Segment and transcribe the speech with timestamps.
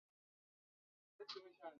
[1.17, 1.69] 走到这里来